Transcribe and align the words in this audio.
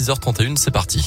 6h31, 0.00 0.56
c'est 0.56 0.70
parti. 0.70 1.06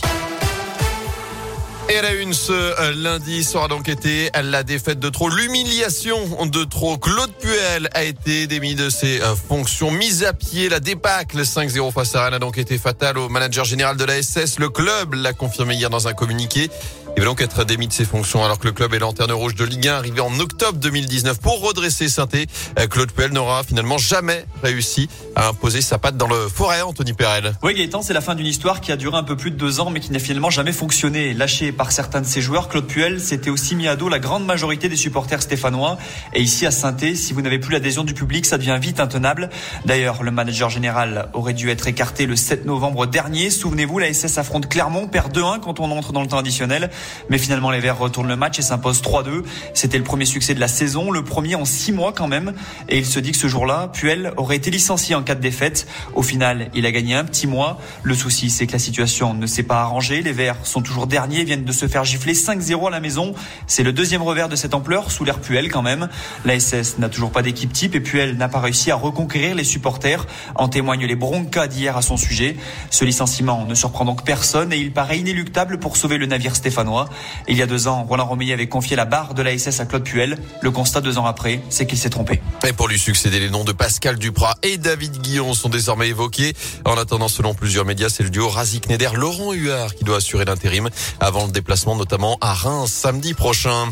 Et 1.89 2.01
la 2.01 2.13
une 2.13 2.33
ce 2.33 2.51
euh, 2.54 2.94
lundi 2.96 3.44
sera 3.44 3.67
donc 3.67 3.90
été 3.90 4.30
la 4.42 4.64
défaite 4.64 5.00
de 5.00 5.09
trop, 5.09 5.30
l'humiliation 5.30 6.46
de 6.46 6.63
trop. 6.63 6.98
Claude 6.98 7.32
Puel 7.33 7.90
a 7.93 8.04
été 8.04 8.47
démis 8.47 8.75
de 8.75 8.89
ses 8.89 9.21
euh, 9.21 9.36
fonctions, 9.36 9.91
mise 9.91 10.23
à 10.23 10.33
pied. 10.33 10.69
La 10.69 10.79
débâcle 10.79 11.41
5-0 11.41 11.91
face 11.91 12.15
à 12.15 12.23
Rennes 12.23 12.35
a 12.35 12.39
donc 12.39 12.57
été 12.57 12.77
fatale 12.77 13.17
au 13.17 13.27
manager 13.27 13.65
général 13.65 13.97
de 13.97 14.05
la 14.05 14.21
SS. 14.21 14.59
Le 14.59 14.69
club 14.69 15.14
l'a 15.14 15.33
confirmé 15.33 15.75
hier 15.75 15.89
dans 15.89 16.07
un 16.07 16.14
communiqué. 16.14 16.69
Il 17.15 17.21
va 17.21 17.27
donc 17.27 17.41
être 17.41 17.64
démis 17.64 17.88
de 17.88 17.93
ses 17.93 18.05
fonctions 18.05 18.43
alors 18.43 18.57
que 18.57 18.65
le 18.65 18.73
club 18.73 18.93
est 18.95 19.00
lanterne 19.00 19.31
rouge 19.31 19.54
de 19.54 19.63
Ligue 19.63 19.88
1 19.88 19.93
arrivé 19.93 20.20
en 20.20 20.39
octobre 20.39 20.79
2019 20.79 21.39
pour 21.39 21.61
redresser 21.61 22.09
saint 22.09 22.27
euh, 22.34 22.88
Claude 22.88 23.11
Puel 23.11 23.31
n'aura 23.31 23.63
finalement 23.63 24.00
jamais 24.00 24.45
réussi 24.63 25.09
à 25.36 25.50
imposer 25.50 25.81
sa 25.81 26.00
patte 26.00 26.18
dans 26.18 26.27
le 26.27 26.47
forêt, 26.47 26.81
Anthony 26.81 27.13
Perel. 27.13 27.54
Oui, 27.61 27.75
Gaëtan, 27.75 28.02
c'est 28.02 28.13
la 28.13 28.21
fin 28.21 28.34
d'une 28.34 28.47
histoire 28.47 28.81
qui 28.81 28.91
a 28.91 28.95
duré 28.95 29.15
un 29.15 29.23
peu 29.23 29.36
plus 29.36 29.52
de 29.52 29.57
deux 29.57 29.79
ans 29.79 29.91
mais 29.91 30.00
qui 30.00 30.11
n'a 30.11 30.18
finalement 30.18 30.50
jamais 30.50 30.71
fonctionné. 30.71 31.36
Lâché 31.36 31.71
par 31.73 31.91
certains 31.91 32.22
de 32.22 32.26
ses 32.26 32.41
joueurs, 32.41 32.70
Claude 32.70 32.88
Puel 32.88 33.20
s'était 33.20 33.50
aussi 33.50 33.76
mis 33.76 33.88
à 33.88 33.95
dos 33.95 34.08
la 34.08 34.20
grande 34.20 34.45
majorité 34.45 34.88
des 34.88 34.95
supporters 34.95 35.41
stéphanois. 35.41 35.98
Et 36.34 36.41
ici 36.41 36.66
à 36.66 36.72
saint 36.72 36.94
si 37.16 37.34
vous 37.34 37.41
n'avez 37.41 37.59
plus 37.59 37.73
l'adhésion 37.73 38.04
du 38.04 38.14
public, 38.14 38.45
ça 38.45 38.58
devient 38.58 38.77
vite 38.80 39.00
intenable. 39.00 39.50
D'ailleurs, 39.86 40.23
le 40.23 40.31
manager 40.31 40.70
général 40.70 41.30
aurait 41.34 41.54
dû 41.54 41.70
être 41.70 41.88
écarté 41.88 42.26
le 42.26 42.36
7 42.36 42.66
novembre 42.66 43.08
dernier. 43.08 43.50
Souvenez-vous, 43.50 44.00
la 44.00 44.14
SS 44.14 44.38
affronte 44.38 44.70
Clermont, 44.70 45.08
perd 45.08 45.36
2-1 45.36 45.59
quand 45.59 45.80
on 45.80 45.91
entre 45.91 46.14
dans 46.14 46.22
le 46.22 46.28
temps 46.28 46.38
additionnel. 46.38 46.90
Mais 47.30 47.38
finalement, 47.38 47.72
les 47.72 47.80
Verts 47.80 47.98
retournent 47.98 48.28
le 48.28 48.36
match 48.36 48.59
et 48.59 48.62
s'imposent 48.62 49.02
3-2. 49.02 49.44
C'était 49.73 49.98
le 49.98 50.03
premier 50.03 50.26
succès 50.26 50.53
de 50.53 50.59
la 50.59 50.67
saison, 50.67 51.12
le 51.12 51.23
premier 51.23 51.55
en 51.55 51.66
six 51.66 51.92
mois 51.92 52.14
quand 52.14 52.28
même. 52.28 52.53
Et 52.90 53.00
il 53.00 53.05
se 53.05 53.20
dit 53.20 53.31
que 53.31 53.38
ce 53.38 53.48
jour-là, 53.48 53.90
Puel 53.92 54.34
aurait 54.38 54.55
été 54.55 54.72
licencié 54.72 55.16
en 55.16 55.23
cas 55.23 55.36
de 55.36 55.42
défaite. 55.42 55.88
Au 56.16 56.22
final, 56.22 56.70
il 56.73 56.86
a 56.86 56.92
gagné 56.92 57.16
un 57.16 57.26
petit 57.26 57.48
mois. 57.48 57.80
Le 58.03 58.14
souci, 58.14 58.50
c'est 58.50 58.67
que 58.67 58.73
la 58.73 58.80
situation 58.80 59.34
ne 59.34 59.48
s'est 59.48 59.64
pas 59.64 59.81
arrangée. 59.81 60.22
Les 60.22 60.31
Verts 60.31 60.58
sont 60.64 60.81
toujours 60.81 61.08
derniers, 61.08 61.44
viennent 61.44 61.62
de 61.63 61.72
se 61.72 61.88
faire 61.88 62.03
gifler 62.03 62.34
5-0 62.34 62.88
à 62.88 62.89
la 62.89 63.00
maison. 63.00 63.33
C'est 63.67 63.83
le 63.83 63.94
deuxième 63.94 64.22
revers 64.22 64.50
de 64.50 64.56
cette 64.56 64.73
ampleur 64.73 65.11
sous 65.11 65.23
l'air 65.23 65.39
Puel 65.39 65.72
quand 65.72 65.81
même. 65.81 66.09
La 66.45 66.59
SS 66.59 66.97
n'a 66.97 67.09
toujours 67.09 67.31
pas 67.31 67.42
d'équipe 67.42 67.72
type 67.72 67.95
et 67.95 68.00
Puel 68.00 68.38
n'a 68.38 68.50
pas 68.50 68.59
réussi 68.59 68.92
à 68.92 68.95
reconquérir 68.95 69.55
les 69.55 69.64
supporters. 69.64 70.25
En 70.55 70.67
témoignent 70.67 71.05
les 71.05 71.16
broncas 71.16 71.67
d'hier 71.67 71.97
à 71.97 72.02
son 72.02 72.17
sujet. 72.17 72.55
Ce 72.89 73.05
licenciement 73.05 73.66
ne 73.66 73.75
surprend 73.75 74.05
donc 74.05 74.23
personne 74.23 74.73
et 74.73 74.78
il 74.78 74.92
paraît 74.92 75.20
inéluctable 75.20 75.80
pour 75.80 75.97
sauver 75.97 76.17
le 76.17 76.25
navire 76.25 76.55
stéphanois. 76.55 77.09
Il 77.47 77.58
y 77.58 77.61
a 77.61 77.67
deux 77.67 77.88
ans, 77.88 78.03
Roland 78.03 78.25
Romeillet 78.25 78.53
avait 78.53 78.67
confié 78.67 78.95
la 78.95 79.05
barre 79.05 79.33
de 79.33 79.42
la 79.42 79.58
SS 79.58 79.80
à 79.80 79.86
Claude 79.86 80.03
Puel. 80.03 80.38
Le 80.61 80.72
constat 80.72 81.02
deux 81.02 81.17
ans 81.17 81.25
après, 81.25 81.61
c'est 81.70 81.86
qu'il 81.86 81.98
s'est 81.98 82.09
trompé. 82.09 82.42
Et 82.67 82.73
pour 82.73 82.88
lui 82.88 83.00
succéder, 83.00 83.39
les 83.39 83.50
noms 83.50 83.64
de 83.64 83.72
Pascal 83.72 84.17
Duprat 84.17 84.55
et 84.64 84.77
David 84.77 85.22
Guillon 85.22 85.53
sont 85.53 85.70
désormais 85.70 86.09
évoqués. 86.09 86.53
En 86.86 86.98
attendant, 86.98 87.27
selon 87.27 87.53
plusieurs 87.53 87.86
médias, 87.86 88.09
c'est 88.09 88.23
le 88.23 88.30
duo 88.30 88.50
Razik-Neder-Laurent 88.50 89.53
Huard 89.53 89.95
qui 89.95 90.03
doit 90.03 90.17
assurer 90.17 90.45
l'intérim 90.45 90.89
avant 91.20 91.45
le 91.45 91.52
déplacement 91.54 91.96
notamment 91.96 92.38
à 92.42 92.54
Reims 92.54 92.92
samedi 92.92 93.34
prochain. 93.34 93.88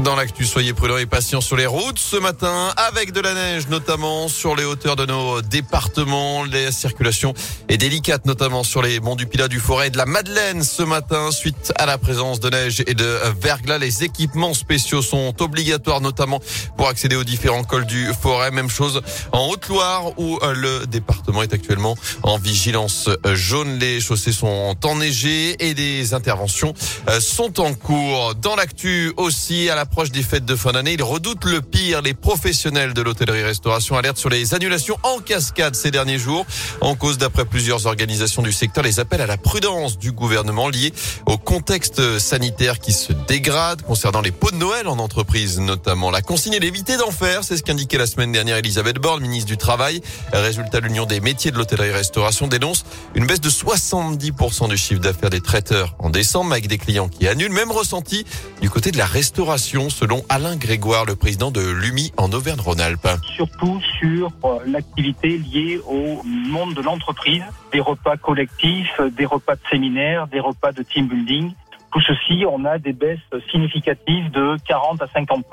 Dans 0.00 0.14
l'actu, 0.14 0.44
soyez 0.44 0.74
prudents 0.74 0.98
et 0.98 1.06
patients 1.06 1.40
sur 1.40 1.56
les 1.56 1.64
routes 1.64 1.98
ce 1.98 2.16
matin 2.16 2.70
avec 2.76 3.12
de 3.12 3.20
la 3.20 3.32
neige, 3.32 3.68
notamment 3.68 4.28
sur 4.28 4.54
les 4.54 4.64
hauteurs 4.64 4.94
de 4.94 5.06
nos 5.06 5.40
départements. 5.40 6.44
La 6.44 6.70
circulation 6.70 7.32
est 7.70 7.78
délicate, 7.78 8.26
notamment 8.26 8.62
sur 8.62 8.82
les 8.82 9.00
monts 9.00 9.16
du 9.16 9.26
Pilat, 9.26 9.48
du 9.48 9.58
Forêt 9.58 9.86
et 9.86 9.90
de 9.90 9.96
la 9.96 10.04
Madeleine 10.04 10.62
ce 10.62 10.82
matin. 10.82 11.30
Suite 11.30 11.72
à 11.76 11.86
la 11.86 11.96
présence 11.96 12.40
de 12.40 12.50
neige 12.50 12.84
et 12.86 12.92
de 12.92 13.18
verglas, 13.40 13.78
les 13.78 14.04
équipements 14.04 14.52
spéciaux 14.52 15.00
sont 15.00 15.34
obligatoires, 15.40 16.02
notamment 16.02 16.40
pour 16.76 16.88
accéder 16.88 17.16
aux 17.16 17.24
différents 17.24 17.64
cols 17.64 17.86
du 17.86 18.12
Forêt. 18.20 18.50
Même 18.50 18.68
chose 18.68 19.00
en 19.32 19.48
Haute-Loire 19.48 20.18
où 20.18 20.38
le 20.42 20.86
département 20.86 21.42
est 21.42 21.54
actuellement 21.54 21.96
en 22.22 22.36
vigilance 22.36 23.08
jaune. 23.32 23.78
Les 23.78 24.00
chaussées 24.02 24.32
sont 24.32 24.76
enneigées 24.84 25.56
et 25.66 25.72
des 25.72 26.12
interventions 26.12 26.74
sont 27.18 27.60
en 27.60 27.72
cours. 27.72 28.34
Dans 28.34 28.56
l'actu 28.56 29.14
aussi, 29.16 29.70
à 29.70 29.74
la 29.74 29.85
approche 29.86 30.10
des 30.10 30.24
fêtes 30.24 30.44
de 30.44 30.56
fin 30.56 30.72
d'année. 30.72 30.94
Ils 30.94 31.02
redoutent 31.02 31.44
le 31.44 31.60
pire. 31.60 32.02
Les 32.02 32.12
professionnels 32.12 32.92
de 32.92 33.02
l'hôtellerie-restauration 33.02 33.96
alertent 33.96 34.18
sur 34.18 34.28
les 34.28 34.52
annulations 34.52 34.98
en 35.04 35.20
cascade 35.20 35.76
ces 35.76 35.92
derniers 35.92 36.18
jours. 36.18 36.44
En 36.80 36.96
cause, 36.96 37.18
d'après 37.18 37.44
plusieurs 37.44 37.86
organisations 37.86 38.42
du 38.42 38.52
secteur, 38.52 38.82
les 38.82 38.98
appels 38.98 39.20
à 39.20 39.26
la 39.26 39.36
prudence 39.36 39.96
du 39.96 40.10
gouvernement 40.10 40.68
liés 40.68 40.92
au 41.26 41.38
contexte 41.38 42.18
sanitaire 42.18 42.80
qui 42.80 42.92
se 42.92 43.12
dégrade 43.28 43.82
concernant 43.82 44.22
les 44.22 44.32
pots 44.32 44.50
de 44.50 44.56
Noël 44.56 44.88
en 44.88 44.98
entreprise, 44.98 45.60
notamment. 45.60 46.10
La 46.10 46.20
consigne 46.20 46.54
est 46.54 46.60
d'éviter 46.60 46.96
d'en 46.96 47.12
faire. 47.12 47.44
C'est 47.44 47.56
ce 47.56 47.62
qu'indiquait 47.62 47.98
la 47.98 48.08
semaine 48.08 48.32
dernière 48.32 48.56
Elisabeth 48.56 48.96
Borne, 48.96 49.20
ministre 49.22 49.46
du 49.48 49.56
Travail. 49.56 50.02
Résultat, 50.32 50.80
l'Union 50.80 51.06
des 51.06 51.20
métiers 51.20 51.52
de 51.52 51.58
l'hôtellerie-restauration 51.58 52.48
dénonce 52.48 52.84
une 53.14 53.26
baisse 53.26 53.40
de 53.40 53.50
70% 53.50 54.68
du 54.68 54.76
chiffre 54.76 55.00
d'affaires 55.00 55.30
des 55.30 55.40
traiteurs 55.40 55.94
en 56.00 56.10
décembre 56.10 56.50
avec 56.50 56.66
des 56.66 56.78
clients 56.78 57.08
qui 57.08 57.28
annulent. 57.28 57.52
Même 57.52 57.70
ressenti 57.70 58.26
du 58.60 58.68
côté 58.68 58.90
de 58.90 58.98
la 58.98 59.06
restauration 59.06 59.75
selon 59.76 60.22
Alain 60.30 60.56
Grégoire, 60.56 61.04
le 61.04 61.16
président 61.16 61.50
de 61.50 61.60
l'UMI 61.60 62.10
en 62.16 62.32
Auvergne-Rhône-Alpes. 62.32 63.08
Surtout 63.34 63.78
sur 63.98 64.30
euh, 64.44 64.58
l'activité 64.66 65.36
liée 65.36 65.78
au 65.86 66.22
monde 66.24 66.72
de 66.74 66.80
l'entreprise, 66.80 67.42
des 67.72 67.80
repas 67.80 68.16
collectifs, 68.16 68.98
des 69.16 69.26
repas 69.26 69.54
de 69.54 69.60
séminaire, 69.70 70.28
des 70.28 70.40
repas 70.40 70.72
de 70.72 70.82
team 70.82 71.08
building. 71.08 71.52
Tout 71.92 72.00
ceci, 72.00 72.44
on 72.50 72.64
a 72.64 72.78
des 72.78 72.94
baisses 72.94 73.18
significatives 73.50 74.30
de 74.30 74.56
40 74.66 75.02
à 75.02 75.08
50 75.08 75.44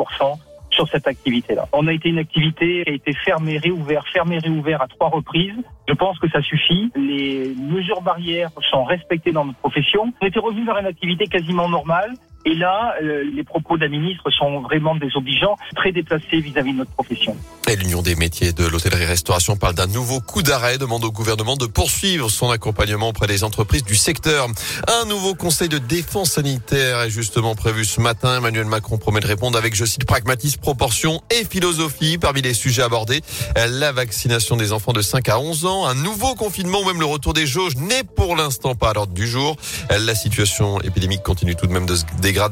sur 0.69 0.88
cette 0.88 1.05
activité-là. 1.05 1.67
On 1.73 1.88
a 1.88 1.94
été 1.94 2.09
une 2.09 2.17
activité 2.17 2.84
qui 2.85 2.90
a 2.90 2.94
été 2.94 3.13
fermée, 3.13 3.57
réouverte, 3.57 4.07
fermée, 4.07 4.40
réouverte 4.40 4.81
à 4.81 4.88
trois 4.88 5.09
reprises. 5.09 5.55
Je 5.88 5.94
pense 5.94 6.17
que 6.17 6.29
ça 6.29 6.41
suffit. 6.41 6.91
Les 6.95 7.53
mesures 7.59 8.01
barrières 8.01 8.50
sont 8.72 8.85
respectées 8.85 9.34
dans 9.34 9.45
notre 9.45 9.59
profession. 9.59 10.13
On 10.22 10.25
était 10.25 10.40
revenu 10.40 10.66
vers 10.66 10.78
une 10.78 10.88
activité 10.88 11.28
quasiment 11.28 11.67
normale. 11.67 12.13
Et 12.46 12.56
là, 12.56 12.96
euh, 13.02 13.24
les 13.34 13.44
propos 13.44 13.78
de 13.78 13.84
la 13.84 13.88
ministre 13.88 14.30
sont 14.31 14.62
vraiment 14.62 14.96
désobligeants, 14.96 15.56
très 15.76 15.92
déplacés 15.92 16.40
vis-à-vis 16.40 16.74
de 16.74 16.80
notre 16.80 16.92
profession. 16.92 17.38
Et 17.70 17.78
l'Union 17.78 18.02
des 18.02 18.16
métiers 18.16 18.52
de 18.52 18.66
l'hôtellerie-restauration 18.66 19.56
parle 19.56 19.76
d'un 19.76 19.88
nouveau 19.88 20.20
coup 20.20 20.44
d'arrêt, 20.44 20.78
demande 20.78 21.06
au 21.06 21.12
gouvernement 21.12 21.56
de 21.56 21.66
poursuivre 21.66 22.30
son 22.30 22.52
accompagnement 22.52 23.09
auprès 23.09 23.28
des 23.28 23.46
entreprises 23.46 23.86
du 23.86 23.96
secteur. 23.96 24.48
Un 24.88 25.06
nouveau 25.06 25.34
conseil 25.36 25.70
de 25.70 25.78
défense 25.78 26.32
sanitaire 26.32 27.02
est 27.02 27.09
justement 27.09 27.56
prévu 27.56 27.86
ce 27.86 28.02
matin. 28.02 28.38
Emmanuel 28.38 28.66
Macron 28.66 28.98
promet 28.98 29.22
de 29.22 29.28
répondre 29.28 29.58
avec, 29.58 29.74
je 29.74 29.86
cite, 29.86 30.06
pragmatisme, 30.06 30.59
proportion 30.59 31.22
et 31.32 31.46
philosophie. 31.46 32.18
Parmi 32.18 32.42
les 32.42 32.53
sujets 32.53 32.84
abordés, 32.84 33.22
la 33.56 33.94
vaccination 33.94 34.58
des 34.58 34.74
enfants 34.74 34.94
de 34.94 35.02
5 35.02 35.30
à 35.30 35.40
11 35.40 35.66
ans, 35.66 35.86
un 35.86 35.96
nouveau 35.96 36.36
confinement 36.36 36.82
ou 36.82 36.86
même 36.86 37.00
le 37.00 37.06
retour 37.06 37.34
des 37.34 37.48
jauges 37.48 37.78
n'est 37.78 38.03
pour 38.03 38.36
l'instant 38.36 38.76
pas 38.76 38.90
à 38.90 38.94
l'ordre 38.94 39.14
du 39.14 39.28
jour. 39.28 39.56
La 39.90 40.16
situation 40.16 40.82
épidémique 40.82 41.24
continue 41.24 41.56
tout 41.56 41.68
de 41.68 41.72
même 41.72 41.86
de 41.86 41.96
se 41.96 42.03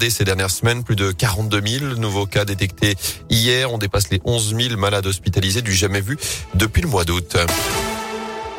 ces 0.10 0.24
dernières 0.24 0.52
semaines. 0.52 0.84
Plus 0.84 0.96
de 0.96 1.12
42 1.12 1.62
000 1.66 1.86
nouveaux 1.96 2.26
cas 2.26 2.46
détectés 2.46 2.96
hier. 3.30 3.72
On 3.72 3.78
dépasse 3.78 4.10
les 4.10 4.22
11 4.26 4.56
000 4.56 4.78
malades 4.78 5.06
hospitalisés 5.06 5.62
du 5.62 5.74
jamais 5.74 6.02
vu 6.02 6.18
depuis 6.54 6.82
le 6.82 6.88
mois 6.88 7.04
d'août. 7.04 7.36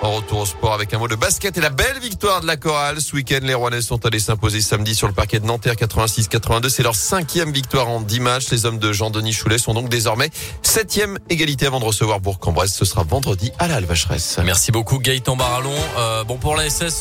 En 0.03 0.15
retour 0.17 0.41
au 0.41 0.47
sport 0.47 0.75
avec 0.75 0.93
un 0.95 0.99
mot 0.99 1.07
de 1.07 1.15
basket 1.15 1.57
et 1.57 1.61
la 1.61 1.71
belle 1.71 2.01
victoire 2.01 2.41
de 2.41 2.47
la 2.47 2.57
chorale. 2.57 3.01
Ce 3.01 3.15
week-end, 3.15 3.39
les 3.43 3.55
Rouennais 3.55 3.83
sont 3.83 4.05
allés 4.05 4.19
s'imposer 4.19 4.61
samedi 4.61 4.97
sur 4.97 5.07
le 5.07 5.15
parquet 5.15 5.39
de 5.39 5.47
Nanterre 5.47 5.75
86-82. 5.75 6.71
C'est 6.71 6.83
leur 6.83 6.97
cinquième 6.97 7.53
victoire 7.53 7.89
en 7.89 8.01
10 8.01 8.19
matchs. 8.19 8.51
Les 8.51 8.67
hommes 8.67 8.81
de 8.81 8.93
Jean-Denis 8.93 9.33
Choulet 9.33 9.59
sont 9.59 9.75
donc 9.75 9.89
désormais 9.89 10.31
septième 10.63 11.21
égalité 11.31 11.67
avant 11.67 11.79
de 11.79 11.85
recevoir 11.85 12.19
Bourg-en-Bresse. 12.19 12.75
Ce 12.75 12.85
sera 12.85 13.05
vendredi 13.05 13.53
à 13.61 13.69
la 13.69 13.77
Alvacheresse. 13.77 14.41
Merci 14.45 14.73
beaucoup 14.73 14.99
Gaëtan 14.99 15.37
Barallon. 15.37 15.71
Euh, 15.97 16.25
bon 16.25 16.37
pour 16.37 16.57
la 16.57 16.69
SS. 16.69 17.01